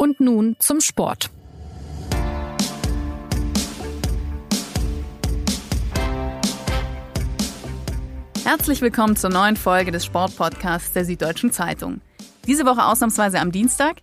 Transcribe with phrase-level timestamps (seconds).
[0.00, 1.28] Und nun zum Sport.
[8.44, 12.00] Herzlich willkommen zur neuen Folge des Sportpodcasts der Süddeutschen Zeitung.
[12.46, 13.96] Diese Woche ausnahmsweise am Dienstag,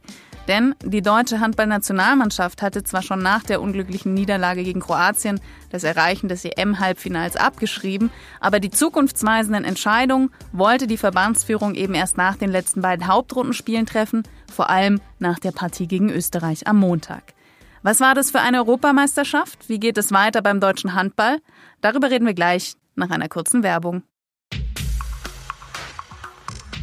[0.47, 5.39] denn die deutsche Handballnationalmannschaft hatte zwar schon nach der unglücklichen Niederlage gegen Kroatien
[5.71, 12.35] das Erreichen des EM-Halbfinals abgeschrieben, aber die zukunftsweisenden Entscheidungen wollte die Verbandsführung eben erst nach
[12.35, 17.33] den letzten beiden Hauptrundenspielen treffen, vor allem nach der Partie gegen Österreich am Montag.
[17.81, 19.69] Was war das für eine Europameisterschaft?
[19.69, 21.39] Wie geht es weiter beim deutschen Handball?
[21.81, 24.03] Darüber reden wir gleich nach einer kurzen Werbung.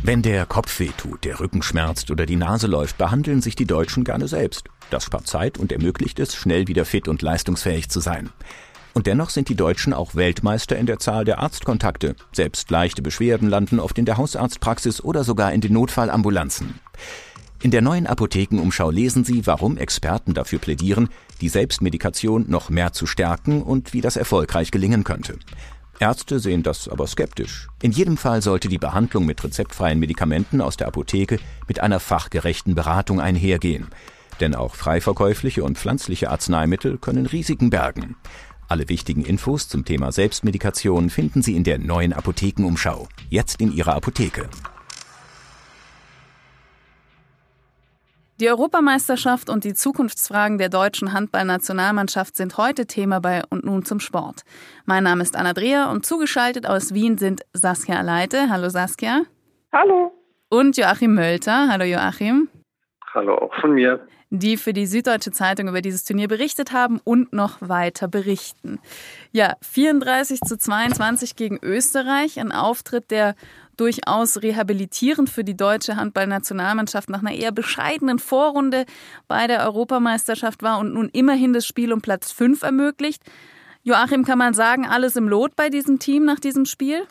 [0.05, 3.67] Wenn der Kopf weh tut, der Rücken schmerzt oder die Nase läuft, behandeln sich die
[3.67, 4.65] Deutschen gerne selbst.
[4.91, 8.31] Das spart Zeit und ermöglicht es, schnell wieder fit und leistungsfähig zu sein.
[8.95, 12.17] Und dennoch sind die Deutschen auch Weltmeister in der Zahl der Arztkontakte.
[12.33, 16.81] Selbst leichte Beschwerden landen oft in der Hausarztpraxis oder sogar in den Notfallambulanzen.
[17.63, 23.07] In der neuen Apothekenumschau lesen Sie, warum Experten dafür plädieren, die Selbstmedikation noch mehr zu
[23.07, 25.39] stärken und wie das erfolgreich gelingen könnte.
[25.99, 27.69] Ärzte sehen das aber skeptisch.
[27.81, 32.75] In jedem Fall sollte die Behandlung mit rezeptfreien Medikamenten aus der Apotheke mit einer fachgerechten
[32.75, 33.89] Beratung einhergehen.
[34.41, 38.17] Denn auch freiverkäufliche und pflanzliche Arzneimittel können Risiken bergen.
[38.69, 43.07] Alle wichtigen Infos zum Thema Selbstmedikation finden Sie in der neuen Apothekenumschau.
[43.29, 44.49] Jetzt in Ihrer Apotheke.
[48.43, 54.01] Die Europameisterschaft und die Zukunftsfragen der deutschen Handballnationalmannschaft sind heute Thema bei Und nun zum
[54.01, 54.43] Sport.
[54.85, 58.51] Mein Name ist Anna Dreher und zugeschaltet aus Wien sind Saskia Leite.
[58.51, 59.23] Hallo Saskia.
[59.73, 60.11] Hallo.
[60.49, 61.69] Und Joachim Mölter.
[61.69, 62.49] Hallo Joachim.
[63.15, 64.05] Hallo auch von mir.
[64.31, 68.81] Die für die Süddeutsche Zeitung über dieses Turnier berichtet haben und noch weiter berichten.
[69.31, 72.41] Ja, 34 zu 22 gegen Österreich.
[72.41, 73.37] Ein Auftritt, der
[73.77, 78.85] durchaus rehabilitierend für die deutsche Handballnationalmannschaft nach einer eher bescheidenen Vorrunde
[79.29, 83.23] bei der Europameisterschaft war und nun immerhin das Spiel um Platz 5 ermöglicht.
[83.83, 87.03] Joachim, kann man sagen, alles im Lot bei diesem Team nach diesem Spiel?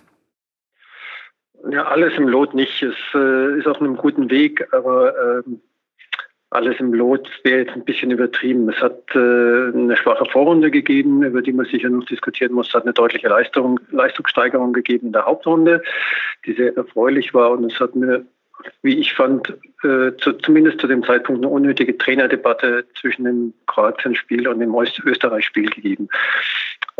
[1.69, 2.81] Ja, alles im Lot nicht.
[2.81, 5.43] Es äh, ist auf einem guten Weg, aber äh,
[6.51, 8.69] alles im Lot wäre jetzt ein bisschen übertrieben.
[8.69, 12.67] Es hat äh, eine schwache Vorrunde gegeben, über die man sicher noch diskutieren muss.
[12.67, 15.81] Es hat eine deutliche Leistung, Leistungssteigerung gegeben in der Hauptrunde,
[16.45, 17.51] die sehr erfreulich war.
[17.51, 18.25] Und es hat eine,
[18.81, 19.49] wie ich fand,
[19.83, 25.69] äh, zu, zumindest zu dem Zeitpunkt eine unnötige Trainerdebatte zwischen dem Kroatien-Spiel und dem Österreich-Spiel
[25.69, 26.09] gegeben.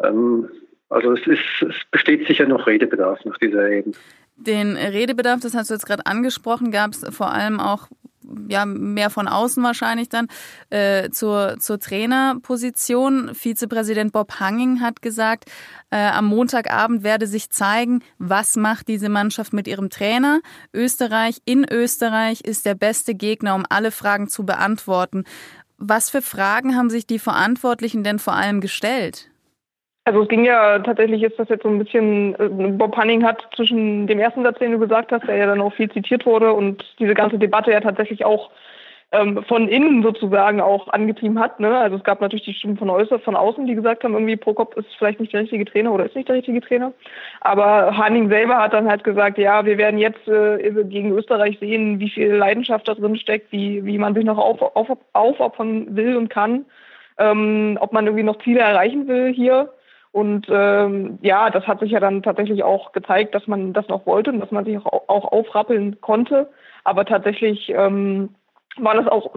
[0.01, 0.49] Ähm,
[0.87, 3.95] also es, ist, es besteht sicher noch Redebedarf nach dieser Ebene.
[4.37, 7.89] Den Redebedarf, das hast du jetzt gerade angesprochen, gab es vor allem auch
[8.47, 10.27] ja mehr von außen wahrscheinlich dann
[10.69, 13.33] äh, zur, zur Trainerposition.
[13.33, 15.45] Vizepräsident Bob Hanging hat gesagt,
[15.89, 20.41] äh, am Montagabend werde sich zeigen, was macht diese Mannschaft mit ihrem Trainer.
[20.73, 25.25] Österreich in Österreich ist der beste Gegner, um alle Fragen zu beantworten.
[25.77, 29.30] Was für Fragen haben sich die Verantwortlichen denn vor allem gestellt?
[30.03, 33.47] Also es ging ja tatsächlich, ist das jetzt so ein bisschen, äh, Bob Hanning hat
[33.55, 36.53] zwischen dem ersten Satz, den du gesagt hast, der ja dann auch viel zitiert wurde
[36.53, 38.49] und diese ganze Debatte ja tatsächlich auch
[39.11, 41.59] ähm, von innen sozusagen auch angetrieben hat.
[41.59, 41.77] Ne?
[41.77, 44.75] Also es gab natürlich die Stimmen von, äußer, von außen, die gesagt haben, irgendwie Prokop
[44.77, 46.93] ist vielleicht nicht der richtige Trainer oder ist nicht der richtige Trainer.
[47.41, 51.99] Aber Hanning selber hat dann halt gesagt, ja, wir werden jetzt äh, gegen Österreich sehen,
[51.99, 56.15] wie viel Leidenschaft da drin steckt, wie, wie man sich noch auf, auf, aufopfern will
[56.15, 56.65] und kann,
[57.17, 59.73] ähm, ob man irgendwie noch Ziele erreichen will hier.
[60.11, 64.05] Und ähm, ja, das hat sich ja dann tatsächlich auch gezeigt, dass man das noch
[64.05, 66.49] wollte und dass man sich auch, auch aufrappeln konnte.
[66.83, 68.29] Aber tatsächlich ähm,
[68.77, 69.33] war das auch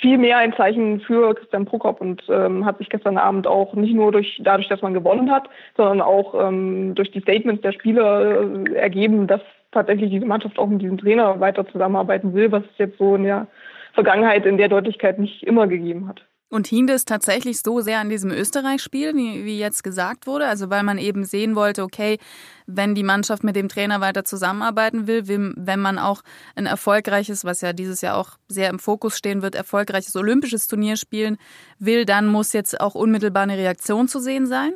[0.00, 3.94] viel mehr ein Zeichen für Christian Prokop und ähm, hat sich gestern Abend auch nicht
[3.94, 8.42] nur durch dadurch, dass man gewonnen hat, sondern auch ähm, durch die Statements der Spieler
[8.42, 9.40] äh, ergeben, dass
[9.72, 13.24] tatsächlich diese Mannschaft auch mit diesem Trainer weiter zusammenarbeiten will, was es jetzt so in
[13.24, 13.46] der
[13.94, 16.24] Vergangenheit in der Deutlichkeit nicht immer gegeben hat.
[16.52, 20.46] Und hing das tatsächlich so sehr an diesem Österreich-Spiel, wie, wie jetzt gesagt wurde?
[20.46, 22.18] Also weil man eben sehen wollte, okay,
[22.66, 26.20] wenn die Mannschaft mit dem Trainer weiter zusammenarbeiten will, wenn man auch
[26.54, 30.96] ein erfolgreiches, was ja dieses Jahr auch sehr im Fokus stehen wird, erfolgreiches olympisches Turnier
[30.96, 31.38] spielen
[31.78, 34.74] will, dann muss jetzt auch unmittelbar eine Reaktion zu sehen sein?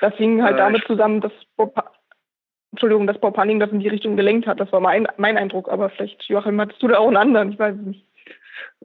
[0.00, 1.72] Das hing halt äh, damit zusammen, dass Bob,
[2.72, 4.58] Entschuldigung, dass Bob Hanning das in die Richtung gelenkt hat.
[4.58, 7.52] Das war mein, mein Eindruck, aber vielleicht, Joachim, hattest du da auch einen anderen?
[7.52, 8.09] Ich weiß es nicht.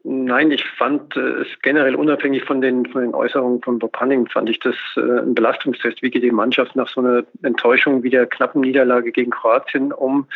[0.07, 4.27] Nein, ich fand äh, es generell unabhängig von den, von den Äußerungen von Bob Hanning,
[4.27, 6.04] fand ich das äh, ein Belastungstest.
[6.04, 10.27] Wie geht die Mannschaft nach so einer Enttäuschung wie der knappen Niederlage gegen Kroatien um,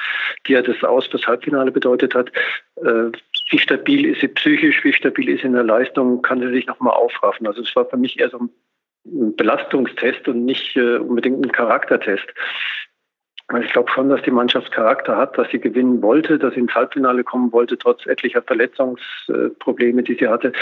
[0.48, 2.32] die ja das Aus fürs Halbfinale bedeutet hat?
[2.78, 3.12] Äh,
[3.52, 6.66] wie stabil ist sie psychisch, wie stabil ist sie in der Leistung, kann sie sich
[6.66, 7.46] nochmal aufraffen?
[7.46, 12.28] Also es war für mich eher so ein Belastungstest und nicht unbedingt ein Charaktertest.
[13.50, 16.60] Also ich glaube schon, dass die Mannschaft Charakter hat, dass sie gewinnen wollte, dass sie
[16.60, 20.54] ins Halbfinale kommen wollte, trotz etlicher Verletzungsprobleme, die sie hatte.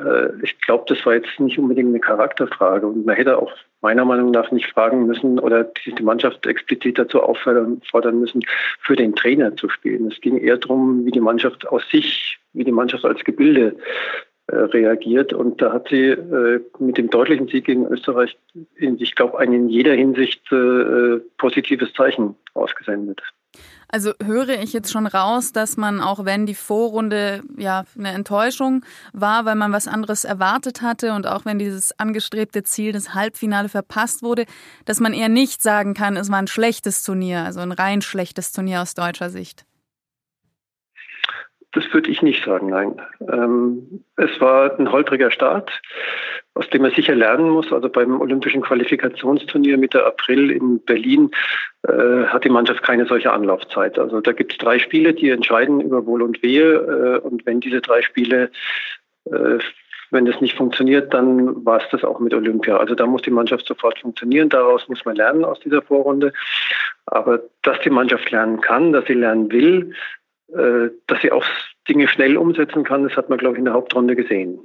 [0.00, 2.88] Äh, ich glaube, das war jetzt nicht unbedingt eine Charakterfrage.
[2.88, 3.52] Und man hätte auch
[3.82, 8.40] meiner Meinung nach nicht fragen müssen oder die Mannschaft explizit dazu auffordern müssen,
[8.80, 10.10] für den Trainer zu spielen.
[10.10, 13.76] Es ging eher darum, wie die Mannschaft aus sich, wie die Mannschaft als Gebilde
[14.52, 15.32] reagiert.
[15.32, 18.36] Und da hat sie äh, mit dem deutlichen Sieg gegen Österreich,
[18.76, 23.22] in, ich glaube, ein in jeder Hinsicht äh, positives Zeichen ausgesendet.
[23.88, 28.84] Also höre ich jetzt schon raus, dass man auch wenn die Vorrunde ja eine Enttäuschung
[29.12, 33.68] war, weil man was anderes erwartet hatte und auch wenn dieses angestrebte Ziel des Halbfinale
[33.68, 34.46] verpasst wurde,
[34.84, 38.52] dass man eher nicht sagen kann, es war ein schlechtes Turnier, also ein rein schlechtes
[38.52, 39.64] Turnier aus deutscher Sicht.
[41.74, 43.00] Das würde ich nicht sagen, nein.
[43.30, 45.72] Ähm, es war ein holpriger Start,
[46.54, 47.72] aus dem er sicher lernen muss.
[47.72, 51.30] Also beim Olympischen Qualifikationsturnier Mitte April in Berlin
[51.82, 53.98] äh, hat die Mannschaft keine solche Anlaufzeit.
[53.98, 56.74] Also da gibt es drei Spiele, die entscheiden über Wohl und Wehe.
[56.74, 58.50] Äh, und wenn diese drei Spiele
[59.24, 59.58] äh,
[60.14, 62.76] wenn das nicht funktioniert, dann war es das auch mit Olympia.
[62.76, 64.48] Also da muss die Mannschaft sofort funktionieren.
[64.48, 66.32] Daraus muss man lernen aus dieser Vorrunde.
[67.06, 69.92] Aber dass die Mannschaft lernen kann, dass sie lernen will,
[70.48, 71.44] dass sie auch
[71.88, 74.60] Dinge schnell umsetzen kann, das hat man, glaube ich, in der Hauptrunde gesehen.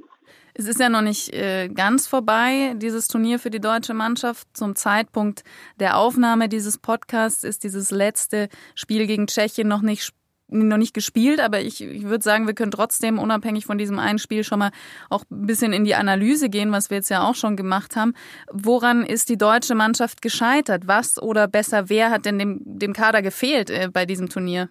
[0.54, 4.48] Es ist ja noch nicht äh, ganz vorbei, dieses Turnier für die deutsche Mannschaft.
[4.52, 5.44] Zum Zeitpunkt
[5.78, 10.12] der Aufnahme dieses Podcasts ist dieses letzte Spiel gegen Tschechien noch nicht
[10.52, 14.18] noch nicht gespielt, aber ich, ich würde sagen, wir können trotzdem unabhängig von diesem einen
[14.18, 14.72] Spiel schon mal
[15.08, 18.14] auch ein bisschen in die Analyse gehen, was wir jetzt ja auch schon gemacht haben.
[18.50, 20.88] Woran ist die deutsche Mannschaft gescheitert?
[20.88, 24.68] Was oder besser, wer hat denn dem, dem Kader gefehlt äh, bei diesem Turnier?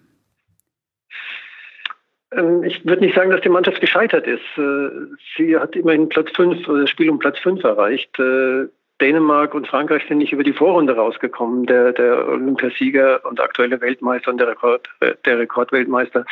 [2.36, 4.44] Ähm, ich würde nicht sagen, dass die Mannschaft gescheitert ist.
[4.58, 4.90] Äh,
[5.36, 8.18] sie hat immerhin Platz 5, das äh, Spiel um Platz 5 erreicht.
[8.20, 8.68] Äh,
[9.02, 11.66] Dänemark und Frankreich sind nicht über die Vorrunde rausgekommen.
[11.66, 14.90] Der, der Olympiasieger und aktuelle Weltmeister und der, Rekord,
[15.26, 16.26] der Rekordweltmeister.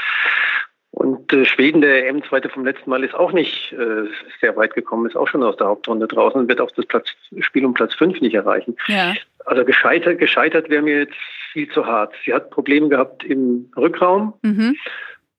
[0.92, 3.74] Und Schweden, der EM-Zweite vom letzten Mal, ist auch nicht
[4.42, 7.10] sehr weit gekommen, ist auch schon aus der Hauptrunde draußen und wird auch das Platz,
[7.40, 8.76] Spiel um Platz 5 nicht erreichen.
[8.88, 9.14] Ja.
[9.46, 11.16] Also gescheitert, gescheitert wäre mir jetzt
[11.54, 12.14] viel zu hart.
[12.26, 14.34] Sie hat Probleme gehabt im Rückraum.
[14.42, 14.76] Mhm.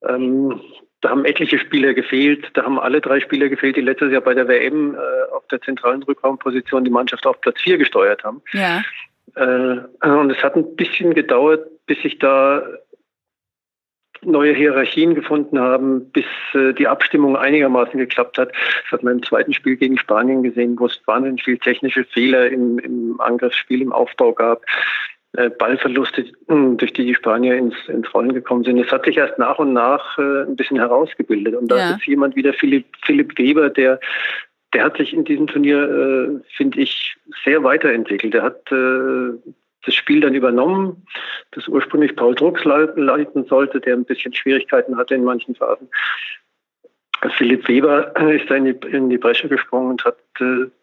[0.07, 0.61] Ähm,
[1.01, 2.51] da haben etliche Spieler gefehlt.
[2.55, 5.61] Da haben alle drei Spieler gefehlt, die letztes Jahr bei der WM äh, auf der
[5.61, 8.43] zentralen Rückraumposition die Mannschaft auf Platz 4 gesteuert haben.
[8.53, 8.83] Ja.
[9.37, 12.63] Äh, und es hat ein bisschen gedauert, bis sich da
[14.23, 16.25] neue Hierarchien gefunden haben, bis
[16.55, 18.53] äh, die Abstimmung einigermaßen geklappt hat.
[18.83, 22.49] Das hat man im zweiten Spiel gegen Spanien gesehen, wo es wahnsinnig viel technische Fehler
[22.49, 24.65] im, im Angriffsspiel, im Aufbau gab.
[25.37, 28.79] Äh, Ballverluste, hm, durch die die Spanier ins, ins Rollen gekommen sind.
[28.79, 31.55] Es hat sich erst nach und nach äh, ein bisschen herausgebildet.
[31.55, 31.91] Und da ja.
[31.97, 34.01] ist jemand wie der Philipp, Philipp Weber, der,
[34.73, 38.33] der hat sich in diesem Turnier, äh, finde ich, sehr weiterentwickelt.
[38.33, 39.37] Der hat äh,
[39.85, 41.05] das Spiel dann übernommen,
[41.51, 45.91] das ursprünglich Paul Drucks leiten sollte, der ein bisschen Schwierigkeiten hatte in manchen Phasen.
[47.37, 50.17] Philipp Weber ist da in die, in die Bresche gesprungen und hat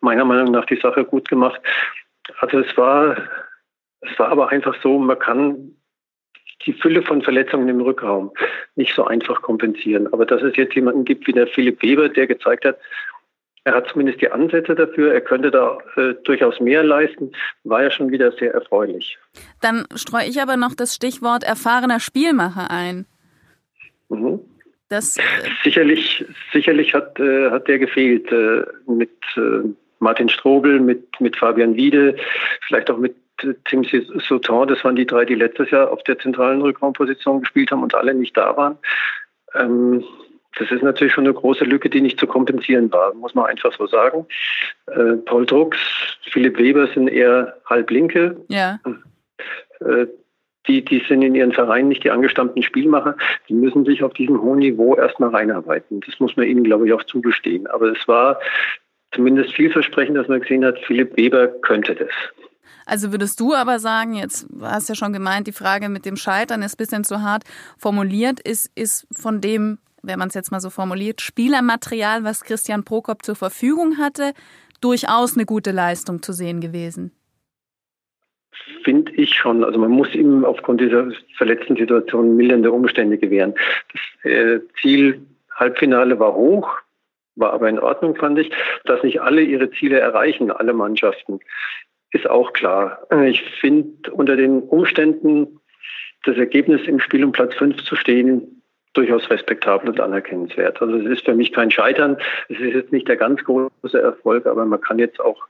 [0.02, 1.60] meiner Meinung nach die Sache gut gemacht.
[2.40, 3.18] Also es war
[4.12, 5.76] es war aber einfach so, man kann
[6.66, 8.32] die Fülle von Verletzungen im Rückraum
[8.76, 10.12] nicht so einfach kompensieren.
[10.12, 12.78] Aber dass es jetzt jemanden gibt wie der Philipp Weber, der gezeigt hat,
[13.66, 17.32] er hat zumindest die Ansätze dafür, er könnte da äh, durchaus mehr leisten,
[17.64, 19.18] war ja schon wieder sehr erfreulich.
[19.60, 23.08] Dann streue ich aber noch das Stichwort erfahrener Spielmacher ein.
[24.10, 24.40] Mhm.
[24.90, 25.22] Das, äh
[25.64, 26.24] sicherlich,
[26.54, 32.18] sicherlich hat, äh, hat der gefehlt äh, mit äh, Martin Strobel, mit, mit Fabian Wiede,
[32.68, 33.16] vielleicht auch mit
[33.66, 33.84] Tim
[34.28, 37.96] Sauton, das waren die drei, die letztes Jahr auf der zentralen Rückraumposition gespielt haben und
[37.96, 38.78] alle nicht da waren.
[39.54, 40.04] Ähm,
[40.58, 43.74] das ist natürlich schon eine große Lücke, die nicht zu kompensieren war, muss man einfach
[43.74, 44.26] so sagen.
[44.88, 45.78] Äh, Paul Drucks,
[46.32, 48.38] Philipp Weber sind eher halblinke.
[48.48, 48.80] Ja.
[49.82, 50.08] Äh,
[50.68, 53.16] die, die sind in ihren Vereinen nicht die angestammten Spielmacher.
[53.50, 56.02] Die müssen sich auf diesem hohen Niveau erstmal reinarbeiten.
[56.06, 57.68] Das muss man ihnen, glaube ich, auch zugestehen.
[57.68, 58.40] Aber es war
[59.12, 62.10] zumindest vielversprechend, dass man gesehen hat, Philipp Weber könnte das.
[62.86, 66.16] Also würdest du aber sagen, jetzt hast du ja schon gemeint, die Frage mit dem
[66.16, 67.44] Scheitern ist ein bisschen zu hart
[67.78, 72.84] formuliert, ist, ist von dem, wenn man es jetzt mal so formuliert, Spielermaterial, was Christian
[72.84, 74.34] Prokop zur Verfügung hatte,
[74.82, 77.12] durchaus eine gute Leistung zu sehen gewesen?
[78.84, 79.64] Finde ich schon.
[79.64, 83.56] Also man muss ihm aufgrund dieser verletzten Situation mildernde Umstände gewähren.
[83.92, 85.26] Das äh, Ziel
[85.56, 86.70] Halbfinale war hoch,
[87.36, 88.52] war aber in Ordnung, fand ich,
[88.86, 91.40] dass nicht alle ihre Ziele erreichen, alle Mannschaften
[92.16, 93.06] ist auch klar.
[93.26, 95.60] Ich finde unter den Umständen
[96.24, 98.62] das Ergebnis im Spiel um Platz 5 zu stehen
[98.94, 100.82] durchaus respektabel und anerkennenswert.
[100.82, 102.18] Also es ist für mich kein Scheitern.
[102.48, 105.46] Es ist jetzt nicht der ganz große Erfolg, aber man kann jetzt auch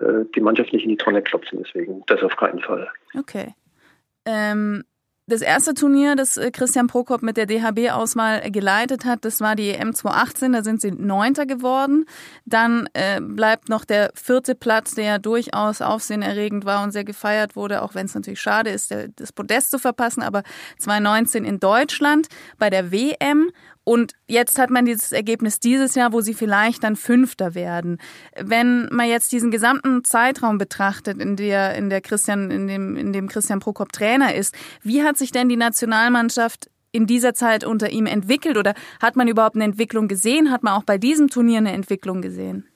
[0.00, 1.62] äh, die Mannschaft nicht in die Tonne klopfen.
[1.62, 2.90] Deswegen das auf keinen Fall.
[3.16, 3.54] Okay.
[4.26, 4.82] Ähm,
[5.30, 9.70] das erste Turnier, das äh, Christian Prokop mit der DHB-Auswahl geleitet hat, das war die
[9.70, 12.04] EM 2018, da sind sie Neunter geworden.
[12.44, 17.82] Dann äh, bleibt noch der vierte Platz, der durchaus aufsehenerregend war und sehr gefeiert wurde,
[17.82, 20.42] auch wenn es natürlich schade ist, das Podest zu verpassen, aber
[20.78, 23.50] 2019 in Deutschland bei der WM
[23.90, 27.98] und jetzt hat man dieses Ergebnis dieses Jahr, wo sie vielleicht dann Fünfter werden.
[28.40, 33.12] Wenn man jetzt diesen gesamten Zeitraum betrachtet, in der, in der Christian, in dem, in
[33.12, 37.90] dem Christian Prokop Trainer ist, wie hat sich denn die Nationalmannschaft in dieser Zeit unter
[37.90, 40.52] ihm entwickelt oder hat man überhaupt eine Entwicklung gesehen?
[40.52, 42.68] Hat man auch bei diesem Turnier eine Entwicklung gesehen?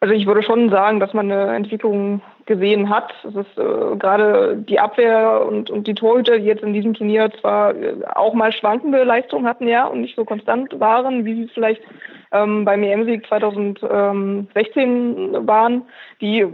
[0.00, 3.12] Also ich würde schon sagen, dass man eine Entwicklung gesehen hat.
[3.22, 7.30] Es ist äh, gerade die Abwehr und, und die Torhüter, die jetzt in diesem Turnier
[7.40, 11.48] zwar äh, auch mal schwankende Leistungen hatten, ja, und nicht so konstant waren, wie sie
[11.52, 11.82] vielleicht
[12.32, 15.82] ähm, beim EM-Sieg 2016 waren,
[16.20, 16.48] die äh,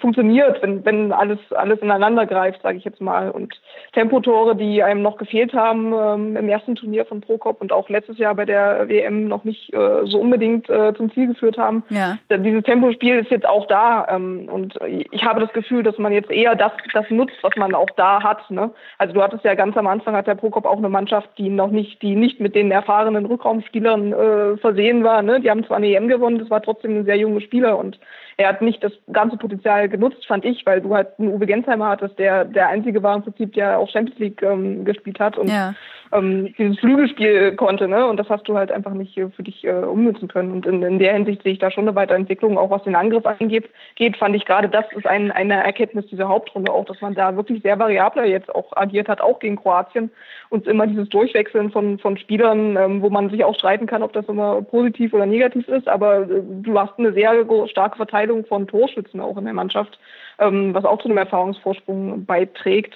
[0.00, 3.30] funktioniert, wenn, wenn alles, alles ineinander greift, sage ich jetzt mal.
[3.30, 3.54] Und
[3.92, 8.18] Tempotore, die einem noch gefehlt haben ähm, im ersten Turnier von Prokop und auch letztes
[8.18, 11.84] Jahr bei der WM noch nicht äh, so unbedingt äh, zum Ziel geführt haben.
[11.90, 12.18] Ja.
[12.30, 14.06] Dieses Tempospiel ist jetzt auch da.
[14.10, 14.78] Ähm, und
[15.10, 18.22] ich habe das Gefühl, dass man jetzt eher das, das nutzt, was man auch da
[18.22, 18.50] hat.
[18.50, 18.70] Ne?
[18.98, 21.70] Also du hattest ja ganz am Anfang hat der Prokop auch eine Mannschaft, die noch
[21.70, 25.22] nicht, die nicht mit den erfahrenen Rückraumspielern äh, versehen war.
[25.22, 25.40] Ne?
[25.40, 27.98] Die haben zwar eine EM gewonnen, das war trotzdem ein sehr junger Spieler und
[28.38, 31.88] er hat nicht das ganze Potenzial genutzt, fand ich, weil du halt einen Uwe Gensheimer
[31.88, 35.50] hattest, der der einzige war im Prinzip, der auch Champions League ähm, gespielt hat und
[35.50, 35.74] ja.
[36.12, 38.06] ähm, dieses Flügelspiel konnte, ne?
[38.06, 40.52] Und das hast du halt einfach nicht für dich äh, umnutzen können.
[40.52, 43.26] Und in, in der Hinsicht sehe ich da schon eine Weiterentwicklung, auch was den Angriff
[43.26, 47.14] angeht, geht, fand ich gerade das ist ein, eine Erkenntnis dieser Hauptrunde auch, dass man
[47.14, 50.12] da wirklich sehr variabler jetzt auch agiert hat, auch gegen Kroatien
[50.50, 54.12] und immer dieses Durchwechseln von, von Spielern, ähm, wo man sich auch streiten kann, ob
[54.12, 57.34] das immer positiv oder negativ ist, aber äh, du hast eine sehr
[57.66, 59.98] starke Verteilung Verteilung von Torschützen auch in der Mannschaft,
[60.38, 62.94] ähm, was auch zu einem Erfahrungsvorsprung beiträgt.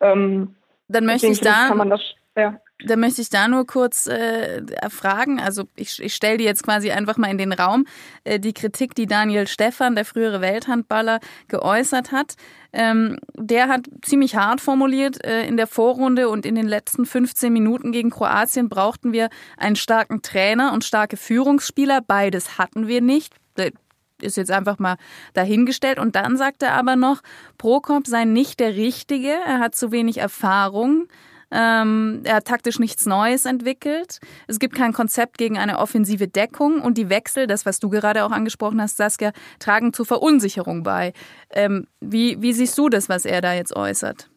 [0.00, 0.54] Ähm,
[0.88, 1.74] Dann möchte ich da.
[1.84, 2.00] Das,
[2.36, 2.60] ja.
[2.82, 5.38] Da möchte ich da nur kurz äh, fragen.
[5.38, 7.84] Also ich, ich stelle die jetzt quasi einfach mal in den Raum.
[8.24, 12.36] Äh, die Kritik, die Daniel Stephan, der frühere Welthandballer, geäußert hat,
[12.72, 17.52] ähm, der hat ziemlich hart formuliert, äh, in der Vorrunde und in den letzten 15
[17.52, 22.00] Minuten gegen Kroatien brauchten wir einen starken Trainer und starke Führungsspieler.
[22.00, 23.34] Beides hatten wir nicht
[24.22, 24.96] ist jetzt einfach mal
[25.34, 25.98] dahingestellt.
[25.98, 27.22] Und dann sagt er aber noch,
[27.58, 31.08] Prokop sei nicht der Richtige, er hat zu wenig Erfahrung.
[31.52, 34.20] Ähm, er hat taktisch nichts Neues entwickelt.
[34.46, 38.24] Es gibt kein Konzept gegen eine offensive Deckung und die Wechsel, das was du gerade
[38.24, 41.12] auch angesprochen hast, Saskia, tragen zur Verunsicherung bei.
[41.52, 44.30] Ähm, wie, wie siehst du das, was er da jetzt äußert?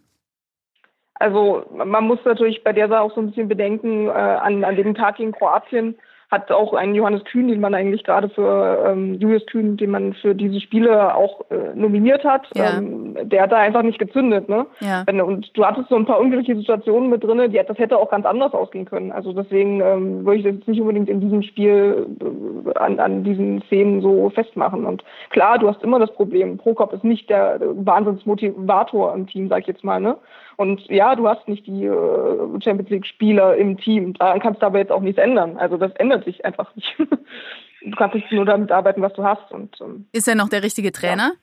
[1.15, 4.75] Also man muss natürlich bei der Sache auch so ein bisschen bedenken, äh, an, an
[4.75, 5.95] dem Tag gegen Kroatien
[6.31, 10.13] hat auch einen Johannes Kühn, den man eigentlich gerade für ähm, Julius Kühn, den man
[10.13, 12.77] für diese Spiele auch äh, nominiert hat, ja.
[12.77, 14.65] ähm, der hat da einfach nicht gezündet, ne?
[14.79, 15.03] Ja.
[15.07, 18.25] Und du hattest so ein paar unglückliche Situationen mit drin, die das hätte auch ganz
[18.25, 19.11] anders ausgehen können.
[19.11, 23.23] Also deswegen ähm, würde ich das jetzt nicht unbedingt in diesem Spiel äh, an, an
[23.23, 24.85] diesen Szenen so festmachen.
[24.85, 29.61] Und klar, du hast immer das Problem, Prokop ist nicht der Wahnsinnsmotivator im Team, sag
[29.61, 30.17] ich jetzt mal, ne?
[30.55, 34.13] Und ja, du hast nicht die äh, Champions League-Spieler im Team.
[34.13, 35.57] Daran kannst du aber jetzt auch nichts ändern.
[35.57, 36.95] Also das ändert sich einfach nicht.
[37.83, 39.51] du kannst nicht nur damit arbeiten, was du hast.
[39.51, 41.31] Und, ähm, Ist er noch der richtige Trainer?
[41.33, 41.42] Ja.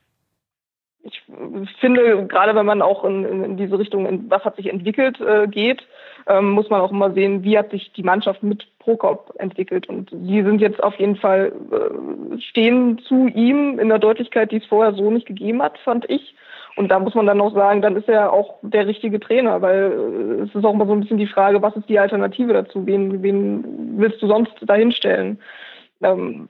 [1.02, 1.22] Ich
[1.80, 5.46] finde, gerade wenn man auch in, in diese Richtung, in, was hat sich entwickelt, äh,
[5.46, 5.82] geht,
[6.26, 9.88] ähm, muss man auch immer sehen, wie hat sich die Mannschaft mit Prokop entwickelt.
[9.88, 14.58] Und die sind jetzt auf jeden Fall, äh, stehen zu ihm in der Deutlichkeit, die
[14.58, 16.34] es vorher so nicht gegeben hat, fand ich.
[16.76, 19.92] Und da muss man dann noch sagen, dann ist er auch der richtige Trainer, weil
[19.92, 22.86] äh, es ist auch immer so ein bisschen die Frage, was ist die Alternative dazu?
[22.86, 25.38] Wen, wen willst du sonst dahinstellen?
[26.02, 26.48] Ähm,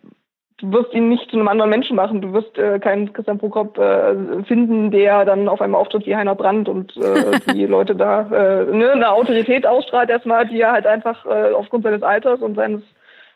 [0.61, 2.21] du wirst ihn nicht zu einem anderen Menschen machen.
[2.21, 6.35] Du wirst äh, keinen Christian Prokop äh, finden, der dann auf einmal auftritt wie Heiner
[6.35, 10.87] Brandt und äh, die Leute da äh, ne, eine Autorität ausstrahlt erstmal, die er halt
[10.87, 12.83] einfach äh, aufgrund seines Alters und seines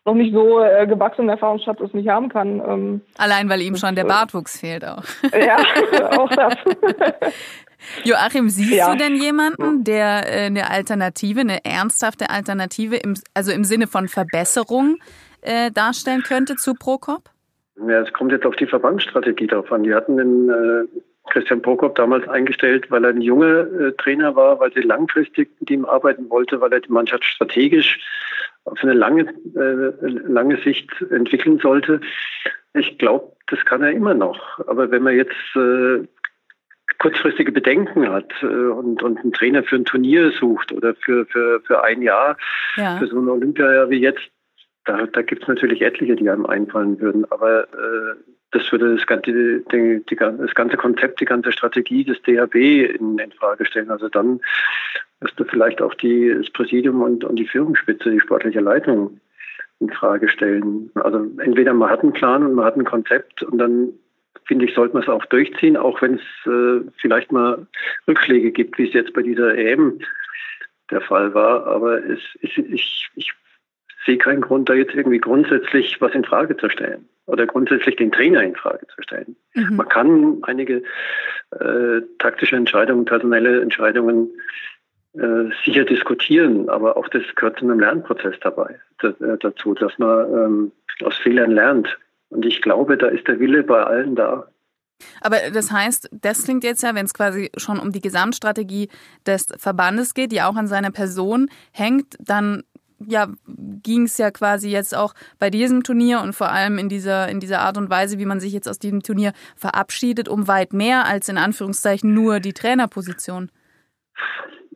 [0.04, 2.60] noch nicht so äh, gewachsenen Erfahrungsschatz es nicht haben kann.
[2.66, 5.04] Ähm, Allein weil ihm schon der äh, Bartwuchs fehlt auch.
[5.34, 5.56] Ja,
[6.18, 6.54] auch das.
[8.04, 8.90] Joachim, siehst ja.
[8.90, 14.08] du denn jemanden, der äh, eine Alternative, eine ernsthafte Alternative, im, also im Sinne von
[14.08, 14.98] Verbesserung
[15.44, 17.30] äh, darstellen könnte zu Prokop?
[17.76, 19.82] Ja, es kommt jetzt auf die Verbandsstrategie drauf an.
[19.82, 24.60] Die hatten den äh, Christian Prokop damals eingestellt, weil er ein junger äh, Trainer war,
[24.60, 27.98] weil sie langfristig mit ihm arbeiten wollte, weil er die Mannschaft strategisch
[28.64, 29.22] auf eine lange,
[29.56, 32.00] äh, lange Sicht entwickeln sollte.
[32.74, 34.58] Ich glaube, das kann er immer noch.
[34.66, 36.06] Aber wenn man jetzt äh,
[36.98, 41.60] kurzfristige Bedenken hat äh, und, und einen Trainer für ein Turnier sucht oder für, für,
[41.60, 42.36] für ein Jahr,
[42.76, 42.98] ja.
[42.98, 44.22] für so ein Olympiajahr wie jetzt,
[44.84, 47.24] da, da gibt es natürlich etliche, die einem einfallen würden.
[47.30, 48.14] Aber äh,
[48.50, 53.18] das würde das ganze, die, die, das ganze Konzept, die ganze Strategie des DHB in,
[53.18, 53.90] in Frage stellen.
[53.90, 54.40] Also dann
[55.20, 59.20] müsste vielleicht auch die, das Präsidium und, und die Führungsspitze, die sportliche Leitung
[59.80, 60.90] in Frage stellen.
[60.94, 63.92] Also entweder man hat einen Plan und man hat ein Konzept und dann
[64.46, 67.66] finde ich, sollte man es auch durchziehen, auch wenn es äh, vielleicht mal
[68.06, 69.98] Rückschläge gibt, wie es jetzt bei dieser EM
[70.90, 71.66] der Fall war.
[71.66, 73.32] Aber es, es, ich, ich
[74.04, 78.12] sehe keinen Grund, da jetzt irgendwie grundsätzlich was in Frage zu stellen oder grundsätzlich den
[78.12, 79.36] Trainer in Frage zu stellen.
[79.54, 79.76] Mhm.
[79.76, 80.82] Man kann einige
[81.52, 84.28] äh, taktische Entscheidungen, personelle Entscheidungen
[85.14, 90.32] äh, sicher diskutieren, aber auch das gehört zu einem Lernprozess dabei äh, dazu, dass man
[90.32, 91.98] ähm, aus Fehlern lernt.
[92.30, 94.48] Und ich glaube, da ist der Wille bei allen da.
[95.20, 98.88] Aber das heißt, das klingt jetzt ja, wenn es quasi schon um die Gesamtstrategie
[99.26, 102.62] des Verbandes geht, die auch an seiner Person hängt, dann
[102.98, 103.28] ja,
[103.82, 107.40] ging es ja quasi jetzt auch bei diesem Turnier und vor allem in dieser, in
[107.40, 111.06] dieser Art und Weise, wie man sich jetzt aus diesem Turnier verabschiedet, um weit mehr
[111.06, 113.50] als in Anführungszeichen nur die Trainerposition.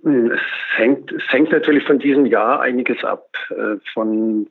[0.05, 0.41] Es
[0.77, 4.49] hängt, es hängt natürlich von diesem Jahr einiges ab, äh, von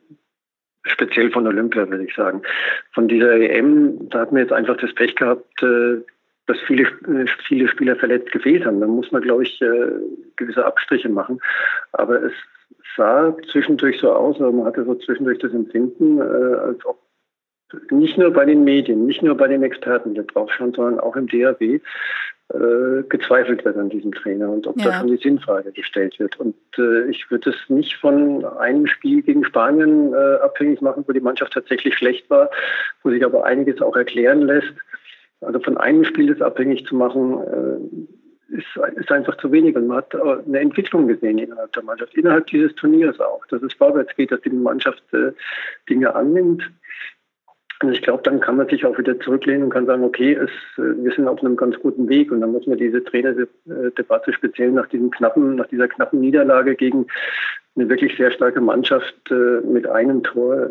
[0.84, 2.42] speziell von Olympia, würde ich sagen.
[2.92, 6.02] Von dieser EM, da hat man jetzt einfach das Pech gehabt, äh,
[6.46, 8.80] dass viele, äh, viele Spieler verletzt gefehlt haben.
[8.80, 9.58] Da muss man, glaube ich,
[10.36, 11.40] gewisse Abstriche machen.
[11.92, 12.32] Aber es
[12.96, 16.98] sah zwischendurch so aus, aber man hatte so zwischendurch das Empfinden, als ob
[17.90, 21.16] nicht nur bei den Medien, nicht nur bei den Experten da drauf schon, sondern auch
[21.16, 21.80] im DAW
[22.54, 24.86] äh, gezweifelt wird an diesem Trainer und ob ja.
[24.86, 26.40] da schon die Sinnfrage gestellt wird.
[26.40, 31.12] Und äh, ich würde es nicht von einem Spiel gegen Spanien äh, abhängig machen, wo
[31.12, 32.50] die Mannschaft tatsächlich schlecht war,
[33.02, 34.72] wo sich aber einiges auch erklären lässt.
[35.42, 38.17] Also von einem Spiel das abhängig zu machen, äh,
[38.48, 39.76] ist, ist einfach zu wenig.
[39.76, 43.72] Und man hat eine Entwicklung gesehen innerhalb der Mannschaft, innerhalb dieses Turniers auch, dass es
[43.74, 45.32] vorwärts geht, dass die Mannschaft äh,
[45.88, 46.62] Dinge annimmt
[47.80, 50.50] und ich glaube, dann kann man sich auch wieder zurücklehnen und kann sagen, okay, es,
[50.78, 52.32] äh, wir sind auf einem ganz guten Weg.
[52.32, 57.06] Und dann muss man diese Trainerdebatte speziell nach diesem knappen, nach dieser knappen Niederlage gegen
[57.76, 60.70] eine wirklich sehr starke Mannschaft äh, mit einem Tor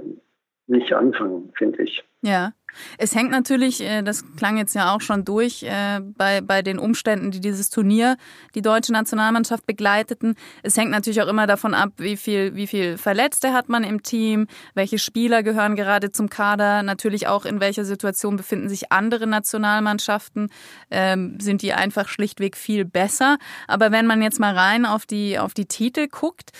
[0.68, 2.04] nicht anfangen, finde ich.
[2.22, 2.54] Ja,
[2.98, 6.80] es hängt natürlich, äh, das klang jetzt ja auch schon durch, äh, bei, bei den
[6.80, 8.18] Umständen, die dieses Turnier
[8.56, 10.36] die deutsche Nationalmannschaft begleiteten.
[10.64, 14.04] Es hängt natürlich auch immer davon ab, wie viel, wie viel Verletzte hat man im
[14.04, 19.28] Team, welche Spieler gehören gerade zum Kader, natürlich auch in welcher Situation befinden sich andere
[19.28, 20.50] Nationalmannschaften,
[20.92, 23.38] ähm, sind die einfach schlichtweg viel besser.
[23.68, 26.52] Aber wenn man jetzt mal rein auf die, auf die Titel guckt,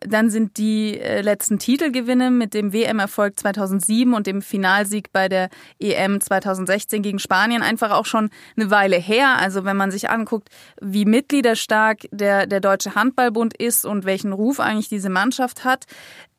[0.00, 5.48] dann sind die äh, letzten Titelgewinne mit dem WM-Erfolg 2007 und dem Finalsieg bei der
[5.78, 9.38] EM 2016 gegen Spanien einfach auch schon eine Weile her.
[9.38, 10.48] Also wenn man sich anguckt,
[10.80, 15.86] wie mitgliederstark der, der Deutsche Handballbund ist und welchen Ruf eigentlich diese Mannschaft hat,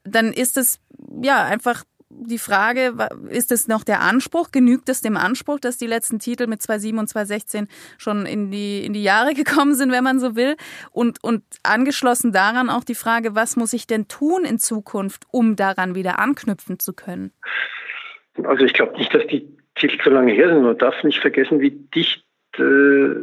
[0.04, 0.80] dann ist es
[1.22, 2.94] ja einfach die Frage,
[3.30, 4.52] ist es noch der Anspruch?
[4.52, 7.68] Genügt es dem Anspruch, dass die letzten Titel mit 2007 und 2016
[7.98, 10.56] schon in die, in die Jahre gekommen sind, wenn man so will?
[10.92, 15.56] Und, und angeschlossen daran auch die Frage, was muss ich denn tun in Zukunft, um
[15.56, 17.32] daran wieder anknüpfen zu können?
[18.44, 20.64] Also ich glaube nicht, dass die Titel so lange her sind.
[20.64, 22.24] Man darf nicht vergessen, wie dicht
[22.58, 23.16] äh,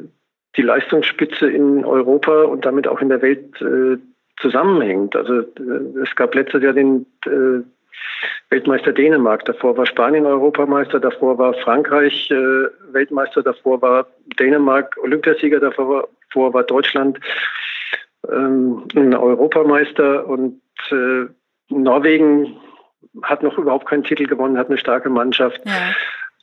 [0.57, 3.99] die Leistungsspitze in Europa und damit auch in der Welt äh,
[4.41, 5.17] zusammenhängt.
[5.17, 7.63] Also äh, es gab letztes Jahr den äh,
[8.51, 12.35] Weltmeister Dänemark, davor war Spanien Europameister, davor war Frankreich äh,
[12.93, 14.07] Weltmeister, davor war
[14.39, 17.19] Dänemark Olympiasieger, davor war, war Deutschland
[18.31, 21.27] ähm, Europameister und äh,
[21.69, 22.57] Norwegen
[23.23, 25.61] hat noch überhaupt keinen Titel gewonnen, hat eine starke Mannschaft.
[25.65, 25.73] Ja.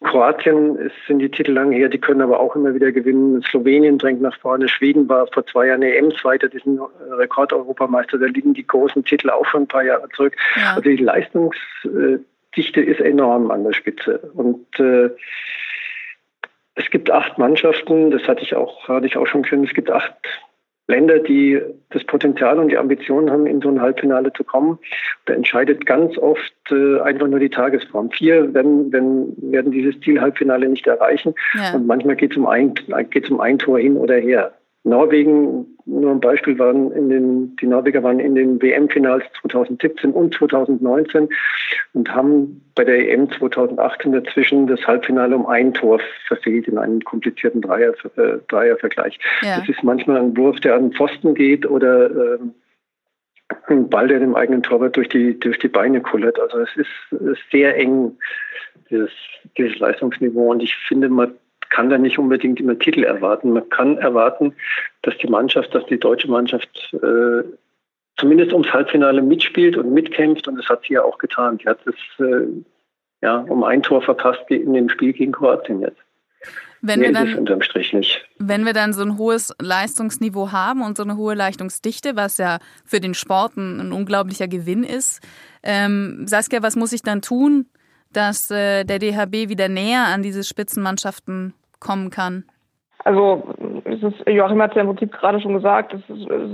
[0.04, 3.44] Kroatien ist, sind die Titel lange her, die können aber auch immer wieder gewinnen.
[3.44, 4.68] Slowenien drängt nach vorne.
[4.68, 6.80] Schweden war vor zwei Jahren EM-Zweiter, die sind
[7.12, 8.18] Rekordeuropameister.
[8.18, 10.36] Da liegen die großen Titel auch schon ein paar Jahre zurück.
[10.56, 10.72] Ja.
[10.76, 14.32] Also die Leistungsdichte ist enorm an der Spitze.
[14.34, 15.12] Und äh,
[16.76, 19.66] es gibt acht Mannschaften, das hatte ich auch, hatte ich auch schon können.
[19.66, 20.16] Es gibt acht
[20.88, 24.80] Länder, die das Potenzial und die Ambitionen haben, in so ein Halbfinale zu kommen.
[25.26, 28.12] Da entscheidet ganz oft äh, einfach nur die Tagesform.
[28.12, 31.34] Vier werden, werden, werden dieses Ziel Halbfinale nicht erreichen.
[31.54, 31.76] Ja.
[31.76, 32.74] Und manchmal geht es um, ein,
[33.30, 34.54] um ein Tor hin oder her.
[34.84, 40.34] Norwegen, nur ein Beispiel, waren in den, die Norweger waren in den WM-Finals 2017 und
[40.34, 41.30] 2019
[41.94, 47.02] und haben bei der EM 2018 dazwischen das Halbfinale um ein Tor verfehlt in einem
[47.02, 49.20] komplizierten Dreier, äh, Dreiervergleich.
[49.42, 49.60] Ja.
[49.60, 52.40] Das ist manchmal ein Wurf, der an den Pfosten geht oder äh,
[53.68, 56.40] ein Ball, der dem eigenen Torwart durch die, durch die Beine kullert.
[56.40, 58.18] Also es ist, sehr eng,
[58.90, 59.12] dieses,
[59.58, 60.52] dieses Leistungsniveau.
[60.52, 61.34] Und ich finde, man
[61.72, 63.54] kann da nicht unbedingt immer Titel erwarten.
[63.54, 64.54] Man kann erwarten,
[65.02, 67.44] dass die Mannschaft, dass die deutsche Mannschaft äh,
[68.18, 71.58] zumindest ums Halbfinale mitspielt und mitkämpft und das hat sie ja auch getan.
[71.58, 72.48] Sie hat es äh,
[73.22, 76.00] ja, um ein Tor verpasst in dem Spiel gegen Kroatien jetzt.
[76.84, 77.48] Wenn wir, dann,
[78.40, 82.58] wenn wir dann so ein hohes Leistungsniveau haben und so eine hohe Leistungsdichte, was ja
[82.86, 85.22] für den Sport ein, ein unglaublicher Gewinn ist,
[85.62, 87.68] ähm, Saskia, was muss ich dann tun,
[88.12, 92.46] dass äh, der DHB wieder näher an diese Spitzenmannschaften kommen kann?
[93.04, 93.44] Also
[93.84, 96.08] es ist, Joachim hat es ja im Prinzip gerade schon gesagt, ist,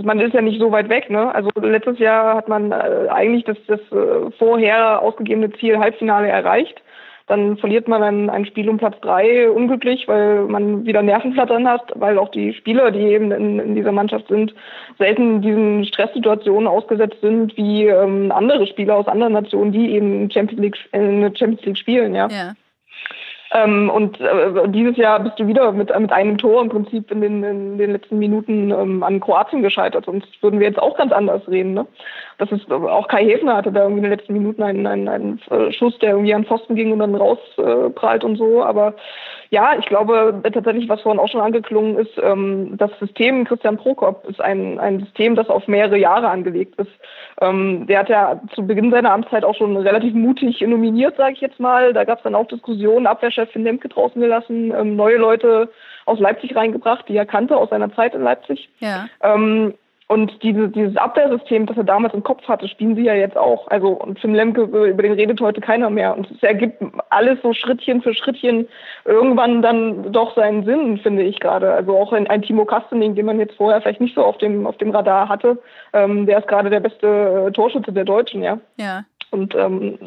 [0.03, 1.09] man ist ja nicht so weit weg.
[1.09, 1.33] Ne?
[1.35, 6.81] Also letztes Jahr hat man äh, eigentlich das, das äh, vorher ausgegebene Ziel Halbfinale erreicht.
[7.27, 11.91] Dann verliert man ein, ein Spiel um Platz drei unglücklich, weil man wieder Nervenflattern hat,
[11.95, 14.55] weil auch die Spieler, die eben in, in dieser Mannschaft sind,
[14.97, 20.61] selten diesen Stresssituationen ausgesetzt sind wie ähm, andere Spieler aus anderen Nationen, die eben Champions
[20.61, 22.15] League, äh, Champions League spielen.
[22.15, 22.29] Ja.
[22.29, 22.53] ja.
[23.51, 27.21] Ähm, und äh, dieses Jahr bist du wieder mit, mit einem Tor im Prinzip in
[27.21, 30.05] den, in den letzten Minuten ähm, an Kroatien gescheitert.
[30.05, 31.73] Sonst würden wir jetzt auch ganz anders reden.
[31.73, 31.87] Ne?
[32.39, 35.41] Das ist auch Kai Häfner hatte da irgendwie in den letzten Minuten einen, einen, einen
[35.49, 38.63] äh, Schuss, der irgendwie an Pfosten ging und dann rausprallt äh, und so.
[38.63, 38.95] Aber
[39.49, 44.25] ja, ich glaube tatsächlich, was vorhin auch schon angeklungen ist, ähm, das System Christian Prokop
[44.27, 46.91] ist ein, ein System, das auf mehrere Jahre angelegt ist.
[47.41, 51.41] Ähm, der hat ja zu Beginn seiner Amtszeit auch schon relativ mutig nominiert, sage ich
[51.41, 51.93] jetzt mal.
[51.93, 55.69] Da gab es dann auch Diskussionen, Abwehrchefin Lemke draußen gelassen, ähm, neue Leute
[56.05, 58.69] aus Leipzig reingebracht, die er kannte aus seiner Zeit in Leipzig.
[58.79, 59.07] Ja.
[59.21, 59.73] Ähm,
[60.09, 63.67] und diese, dieses Abwehrsystem, das er damals im Kopf hatte, spielen sie ja jetzt auch.
[63.67, 66.15] Also, und Tim Lemke, über den redet heute keiner mehr.
[66.15, 68.69] Und es ergibt alles so Schrittchen für Schrittchen
[69.03, 71.73] irgendwann dann doch seinen Sinn, finde ich gerade.
[71.73, 74.65] Also auch ein, ein Timo Kastening, den man jetzt vorher vielleicht nicht so auf dem,
[74.65, 78.59] auf dem Radar hatte, ähm, der ist gerade der beste äh, Torschütze der Deutschen, ja.
[78.77, 79.03] Ja.
[79.31, 79.97] Und ähm,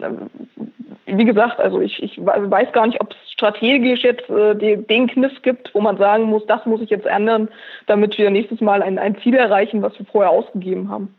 [1.05, 5.33] wie gesagt, also ich, ich weiß gar nicht, ob es strategisch jetzt äh, den, Kniff
[5.43, 7.49] gibt, wo man sagen muss, das muss ich jetzt ändern,
[7.87, 11.15] damit wir nächstes Mal ein, ein Ziel erreichen, was wir vorher ausgegeben haben.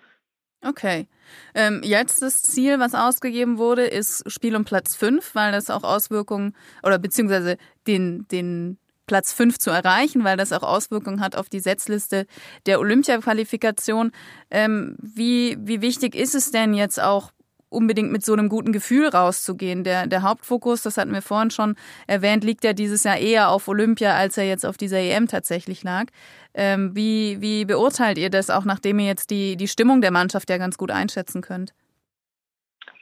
[0.63, 1.07] Okay.
[1.55, 5.84] Ähm, jetzt das Ziel, was ausgegeben wurde, ist Spiel um Platz 5, weil das auch
[5.84, 7.57] Auswirkungen oder beziehungsweise
[7.88, 12.27] den, den Platz 5 zu erreichen, weil das auch Auswirkungen hat auf die Setzliste
[12.67, 14.12] der Olympia-Qualifikation.
[14.51, 17.31] Ähm, wie, wie wichtig ist es denn jetzt auch
[17.71, 19.84] unbedingt mit so einem guten Gefühl rauszugehen.
[19.84, 21.75] Der, der Hauptfokus, das hatten wir vorhin schon
[22.07, 25.84] erwähnt, liegt ja dieses Jahr eher auf Olympia, als er jetzt auf dieser EM tatsächlich
[25.84, 26.05] lag.
[26.53, 30.49] Ähm, wie, wie beurteilt ihr das, auch nachdem ihr jetzt die, die Stimmung der Mannschaft
[30.49, 31.73] ja ganz gut einschätzen könnt?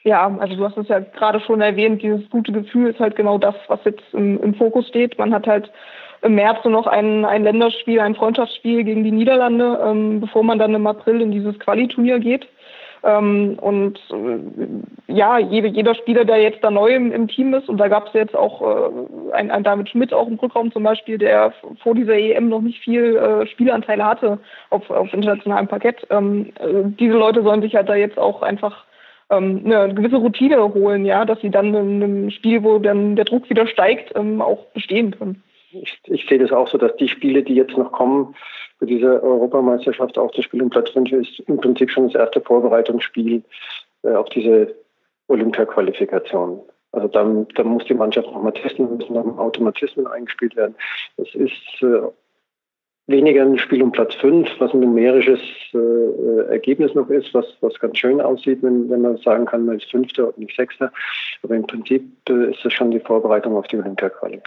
[0.02, 3.36] Ja, also du hast es ja gerade schon erwähnt, dieses gute Gefühl ist halt genau
[3.36, 5.18] das, was jetzt im, im Fokus steht.
[5.18, 5.70] Man hat halt
[6.22, 10.58] im März nur noch ein, ein Länderspiel, ein Freundschaftsspiel gegen die Niederlande, ähm, bevor man
[10.58, 12.46] dann im April in dieses Quali-Turnier geht.
[13.02, 17.68] Ähm, und äh, ja, jede, jeder Spieler, der jetzt da neu im, im Team ist,
[17.68, 20.82] und da gab es jetzt auch äh, ein, ein David Schmidt auch im Rückraum zum
[20.82, 26.06] Beispiel, der vor dieser EM noch nicht viel äh, Spielanteile hatte auf, auf internationalem Parkett.
[26.10, 28.84] Ähm, äh, diese Leute sollen sich halt da jetzt auch einfach
[29.30, 33.24] ähm, eine gewisse Routine holen, ja, dass sie dann in einem Spiel, wo dann der
[33.24, 35.42] Druck wieder steigt, ähm, auch bestehen können.
[35.72, 38.34] Ich, ich sehe das auch so, dass die Spiele, die jetzt noch kommen,
[38.78, 42.40] für diese Europameisterschaft auch das Spiel um Platz 5 ist im Prinzip schon das erste
[42.40, 43.42] Vorbereitungsspiel
[44.02, 44.74] äh, auf diese
[45.28, 46.60] Olympia-Qualifikation.
[46.92, 50.74] Also dann, dann muss die Mannschaft nochmal testen, müssen dann Automatismen eingespielt werden.
[51.18, 52.08] Es ist äh,
[53.06, 55.40] weniger ein Spiel um Platz 5, was ein numerisches
[55.72, 59.76] äh, Ergebnis noch ist, was, was ganz schön aussieht, wenn, wenn man sagen kann, man
[59.76, 60.92] ist Fünfter und nicht Sechster.
[61.42, 64.40] Aber im Prinzip äh, ist das schon die Vorbereitung auf die Olympia-Quali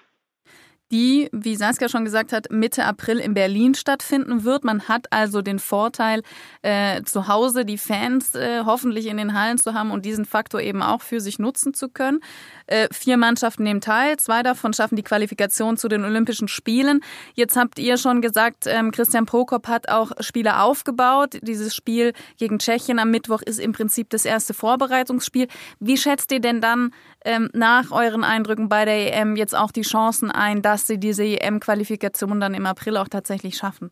[0.93, 4.63] die, wie Saskia schon gesagt hat, Mitte April in Berlin stattfinden wird.
[4.63, 6.21] Man hat also den Vorteil,
[6.62, 10.62] äh, zu Hause die Fans äh, hoffentlich in den Hallen zu haben und diesen Faktor
[10.62, 12.19] eben auch für sich nutzen zu können.
[12.67, 17.01] Äh, vier Mannschaften nehmen teil, zwei davon schaffen die Qualifikation zu den Olympischen Spielen.
[17.34, 21.39] Jetzt habt ihr schon gesagt, ähm, Christian Prokop hat auch Spiele aufgebaut.
[21.41, 25.47] Dieses Spiel gegen Tschechien am Mittwoch ist im Prinzip das erste Vorbereitungsspiel.
[25.79, 26.91] Wie schätzt ihr denn dann
[27.25, 31.23] ähm, nach euren Eindrücken bei der EM jetzt auch die Chancen ein, dass sie diese
[31.23, 33.91] EM-Qualifikation dann im April auch tatsächlich schaffen?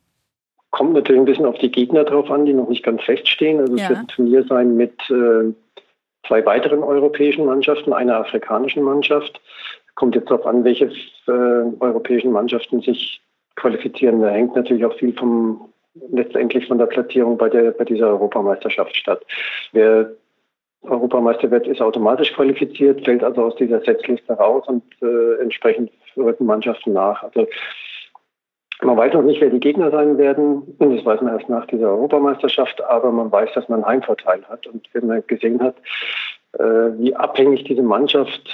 [0.72, 3.60] Kommt natürlich ein bisschen auf die Gegner drauf an, die noch nicht ganz feststehen.
[3.60, 3.84] Also ja.
[3.84, 5.54] es wird ein Turnier sein mit äh,
[6.28, 9.42] zwei weiteren europäischen Mannschaften, einer afrikanischen Mannschaft.
[9.96, 11.32] Kommt jetzt darauf an, welche äh,
[11.80, 13.22] europäischen Mannschaften sich
[13.56, 14.22] qualifizieren.
[14.22, 15.70] Da hängt natürlich auch viel vom
[16.12, 19.22] letztendlich von der Platzierung bei, der, bei dieser Europameisterschaft statt.
[19.74, 20.12] Wer
[20.84, 26.46] Europameister wird, ist automatisch qualifiziert, fällt also aus dieser Setzliste raus und äh, entsprechend rücken
[26.46, 27.22] Mannschaften nach.
[27.24, 27.48] Also
[28.82, 30.64] man weiß noch nicht, wer die Gegner sein werden.
[30.80, 32.84] Und das weiß man erst nach dieser Europameisterschaft.
[32.84, 34.66] Aber man weiß, dass man einen Heimvorteil hat.
[34.68, 35.76] Und wenn man gesehen hat,
[36.54, 36.64] äh,
[36.98, 38.50] wie abhängig diese Mannschaft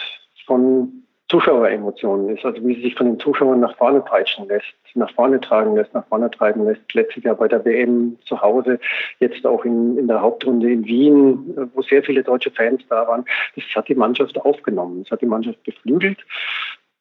[0.45, 5.11] von Zuschaueremotionen ist, also wie sie sich von den Zuschauern nach vorne peitschen lässt, nach
[5.11, 6.93] vorne tragen lässt, nach vorne treiben lässt.
[6.93, 8.79] Letztes Jahr bei der WM zu Hause,
[9.19, 13.25] jetzt auch in, in der Hauptrunde in Wien, wo sehr viele deutsche Fans da waren.
[13.55, 15.03] Das hat die Mannschaft aufgenommen.
[15.03, 16.19] Das hat die Mannschaft beflügelt.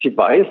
[0.02, 0.46] Sie weiß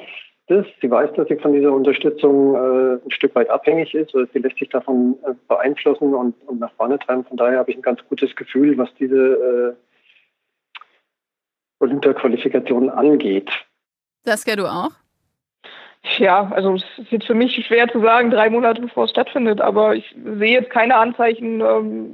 [0.48, 4.14] das, sie weiß, dass sie von dieser Unterstützung äh, ein Stück weit abhängig ist.
[4.14, 7.26] Oder sie lässt sich davon äh, beeinflussen und, und nach vorne treiben.
[7.26, 9.95] Von daher habe ich ein ganz gutes Gefühl, was diese äh,
[11.86, 13.50] Olympia-Qualifikation angeht.
[14.24, 14.92] Saskia, du auch?
[16.18, 19.60] Ja, also es ist jetzt für mich schwer zu sagen, drei Monate bevor es stattfindet,
[19.60, 22.14] aber ich sehe jetzt keine Anzeichen, ähm,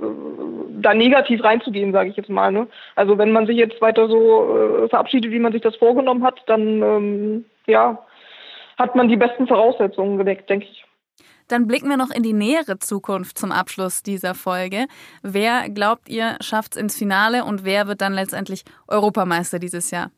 [0.81, 2.51] da negativ reinzugehen, sage ich jetzt mal.
[2.51, 2.67] Ne?
[2.95, 6.41] Also wenn man sich jetzt weiter so äh, verabschiedet, wie man sich das vorgenommen hat,
[6.47, 7.99] dann ähm, ja,
[8.77, 10.85] hat man die besten Voraussetzungen gedeckt, denke ich.
[11.51, 14.85] Dann blicken wir noch in die nähere Zukunft zum Abschluss dieser Folge.
[15.21, 20.11] Wer glaubt ihr schafft es ins Finale und wer wird dann letztendlich Europameister dieses Jahr?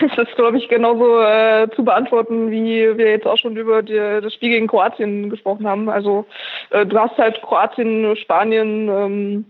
[0.00, 3.94] Das ist, glaube ich, genauso äh, zu beantworten, wie wir jetzt auch schon über die,
[3.94, 5.88] das Spiel gegen Kroatien gesprochen haben.
[5.88, 6.24] Also
[6.70, 9.44] äh, du hast halt Kroatien, Spanien, ähm,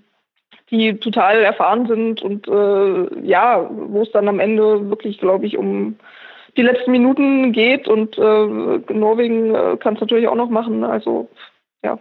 [0.70, 5.58] die total erfahren sind und äh, ja, wo es dann am Ende wirklich, glaube ich,
[5.58, 5.96] um
[6.56, 10.84] die letzten Minuten geht und äh, Norwegen äh, kann es natürlich auch noch machen.
[10.84, 11.28] Also
[11.82, 11.98] ja.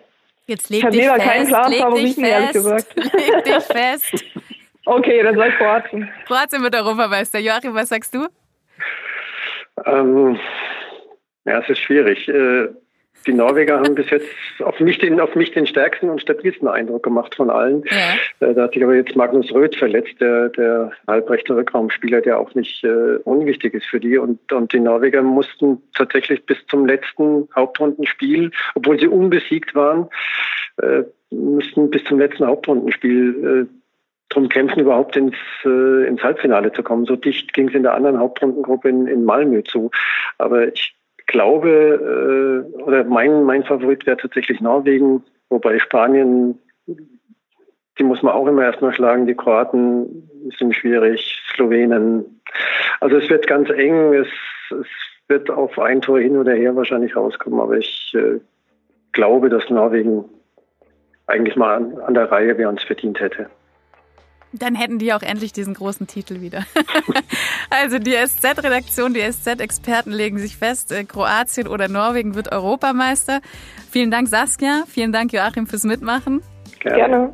[0.47, 2.87] Jetzt leg dich fest, keinen Plan Favoriten, ehrlich gesagt.
[2.95, 4.25] Leg dich fest.
[4.85, 6.09] okay, dann sag ich Kroatien.
[6.25, 7.39] Kroatien wird Europameister.
[7.39, 8.27] Joachim, was sagst du?
[9.85, 10.37] Ähm,
[11.45, 12.27] ja, es ist schwierig.
[12.27, 12.69] Äh,
[13.27, 14.27] die Norweger haben bis jetzt
[14.60, 17.84] auf mich den, auf mich den stärksten und stabilsten Eindruck gemacht von allen.
[17.89, 18.47] Ja.
[18.47, 22.53] Äh, da hat sich aber jetzt Magnus Röth verletzt, der, der halbrechte Rückraumspieler, der auch
[22.55, 24.17] nicht äh, unwichtig ist für die.
[24.17, 30.07] Und, und die Norweger mussten tatsächlich bis zum letzten Hauptrundenspiel, obwohl sie unbesiegt waren,
[30.81, 33.77] äh, mussten bis zum letzten Hauptrundenspiel äh,
[34.29, 37.05] drum kämpfen, überhaupt ins, äh, ins Halbfinale zu kommen.
[37.05, 39.91] So dicht ging es in der anderen Hauptrundengruppe in, in Malmö zu.
[40.38, 40.95] Aber ich
[41.32, 48.48] glaube, äh, oder mein, mein Favorit wäre tatsächlich Norwegen, wobei Spanien, die muss man auch
[48.48, 52.41] immer erstmal schlagen, die Kroaten sind schwierig, Slowenen.
[53.00, 54.28] Also es wird ganz eng, es,
[54.72, 54.88] es
[55.28, 58.39] wird auf ein Tor hin oder her wahrscheinlich rauskommen, aber ich äh,
[59.12, 60.26] glaube, dass Norwegen
[61.28, 63.48] eigentlich mal an, an der Reihe wäre uns verdient hätte.
[64.53, 66.65] Dann hätten die auch endlich diesen großen Titel wieder.
[67.69, 73.41] also die SZ-Redaktion, die SZ-Experten legen sich fest, äh, Kroatien oder Norwegen wird Europameister.
[73.89, 76.41] Vielen Dank Saskia, vielen Dank Joachim fürs Mitmachen.
[76.79, 77.33] Gerne.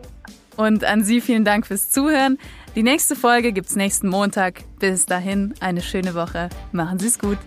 [0.58, 2.38] Und an Sie vielen Dank fürs Zuhören.
[2.76, 4.62] Die nächste Folge gibt's nächsten Montag.
[4.80, 6.50] Bis dahin eine schöne Woche.
[6.72, 7.38] Machen Sie es gut.